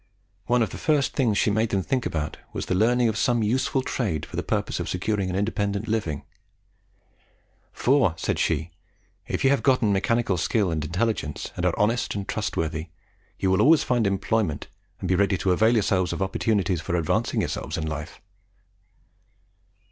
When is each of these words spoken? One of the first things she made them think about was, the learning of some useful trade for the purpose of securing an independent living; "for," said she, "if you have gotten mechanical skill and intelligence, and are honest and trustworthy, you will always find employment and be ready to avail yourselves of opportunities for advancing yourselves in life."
One 0.47 0.63
of 0.63 0.71
the 0.71 0.79
first 0.79 1.13
things 1.13 1.37
she 1.37 1.51
made 1.51 1.69
them 1.69 1.83
think 1.83 2.07
about 2.07 2.37
was, 2.53 2.65
the 2.65 2.73
learning 2.73 3.07
of 3.07 3.15
some 3.19 3.43
useful 3.43 3.83
trade 3.83 4.25
for 4.25 4.35
the 4.35 4.41
purpose 4.41 4.79
of 4.79 4.89
securing 4.89 5.29
an 5.29 5.35
independent 5.35 5.87
living; 5.87 6.23
"for," 7.71 8.15
said 8.17 8.39
she, 8.39 8.71
"if 9.27 9.43
you 9.43 9.51
have 9.51 9.61
gotten 9.61 9.93
mechanical 9.93 10.37
skill 10.37 10.71
and 10.71 10.83
intelligence, 10.83 11.51
and 11.55 11.67
are 11.67 11.77
honest 11.77 12.15
and 12.15 12.27
trustworthy, 12.27 12.87
you 13.37 13.51
will 13.51 13.61
always 13.61 13.83
find 13.83 14.07
employment 14.07 14.65
and 14.99 15.07
be 15.07 15.13
ready 15.13 15.37
to 15.37 15.51
avail 15.51 15.73
yourselves 15.75 16.11
of 16.11 16.19
opportunities 16.23 16.81
for 16.81 16.95
advancing 16.95 17.41
yourselves 17.41 17.77
in 17.77 17.85
life." 17.85 18.19